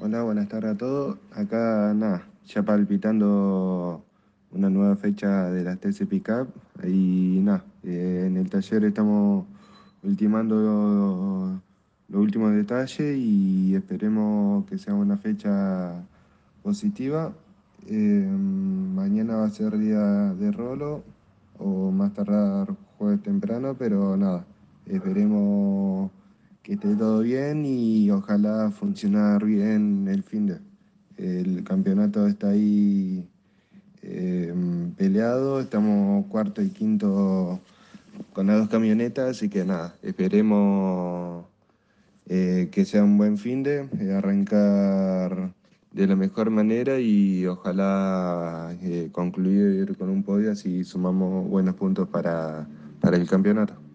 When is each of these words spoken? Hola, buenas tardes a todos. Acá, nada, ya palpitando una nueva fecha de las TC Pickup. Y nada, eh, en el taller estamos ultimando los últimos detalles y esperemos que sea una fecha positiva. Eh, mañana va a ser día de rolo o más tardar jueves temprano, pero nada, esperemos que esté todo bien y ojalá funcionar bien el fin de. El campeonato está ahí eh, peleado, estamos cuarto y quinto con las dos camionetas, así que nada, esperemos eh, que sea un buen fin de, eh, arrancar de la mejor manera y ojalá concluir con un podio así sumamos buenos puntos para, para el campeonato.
Hola, 0.00 0.22
buenas 0.22 0.48
tardes 0.48 0.74
a 0.74 0.78
todos. 0.78 1.18
Acá, 1.32 1.92
nada, 1.92 2.22
ya 2.46 2.62
palpitando 2.62 4.04
una 4.52 4.70
nueva 4.70 4.94
fecha 4.94 5.50
de 5.50 5.64
las 5.64 5.80
TC 5.80 6.06
Pickup. 6.06 6.46
Y 6.84 7.40
nada, 7.42 7.64
eh, 7.82 8.26
en 8.28 8.36
el 8.36 8.48
taller 8.48 8.84
estamos 8.84 9.44
ultimando 10.04 11.60
los 12.08 12.20
últimos 12.22 12.52
detalles 12.52 13.18
y 13.18 13.74
esperemos 13.74 14.66
que 14.66 14.78
sea 14.78 14.94
una 14.94 15.16
fecha 15.16 15.94
positiva. 16.62 17.32
Eh, 17.88 18.24
mañana 18.30 19.34
va 19.38 19.46
a 19.46 19.50
ser 19.50 19.76
día 19.78 20.32
de 20.34 20.52
rolo 20.52 21.02
o 21.58 21.90
más 21.90 22.14
tardar 22.14 22.68
jueves 22.98 23.20
temprano, 23.24 23.74
pero 23.76 24.16
nada, 24.16 24.44
esperemos 24.86 25.87
que 26.62 26.74
esté 26.74 26.94
todo 26.94 27.20
bien 27.20 27.64
y 27.64 28.10
ojalá 28.10 28.70
funcionar 28.70 29.44
bien 29.44 30.06
el 30.08 30.22
fin 30.22 30.46
de. 30.46 30.58
El 31.16 31.64
campeonato 31.64 32.26
está 32.26 32.50
ahí 32.50 33.28
eh, 34.02 34.54
peleado, 34.96 35.60
estamos 35.60 36.26
cuarto 36.26 36.62
y 36.62 36.70
quinto 36.70 37.60
con 38.32 38.46
las 38.46 38.58
dos 38.58 38.68
camionetas, 38.68 39.30
así 39.30 39.48
que 39.48 39.64
nada, 39.64 39.94
esperemos 40.02 41.44
eh, 42.26 42.68
que 42.70 42.84
sea 42.84 43.02
un 43.02 43.18
buen 43.18 43.36
fin 43.38 43.62
de, 43.62 43.88
eh, 44.00 44.12
arrancar 44.12 45.52
de 45.92 46.06
la 46.06 46.14
mejor 46.14 46.50
manera 46.50 47.00
y 47.00 47.46
ojalá 47.46 48.76
concluir 49.12 49.96
con 49.96 50.10
un 50.10 50.22
podio 50.22 50.52
así 50.52 50.84
sumamos 50.84 51.48
buenos 51.48 51.74
puntos 51.74 52.08
para, 52.08 52.68
para 53.00 53.16
el 53.16 53.28
campeonato. 53.28 53.87